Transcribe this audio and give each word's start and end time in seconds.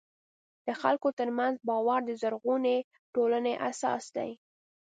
د 0.65 0.67
خلکو 0.81 1.07
ترمنځ 1.19 1.55
باور 1.69 1.99
د 2.05 2.11
زرغونې 2.21 2.77
ټولنې 3.13 3.53
اساس 3.69 4.03
دی. 4.17 4.31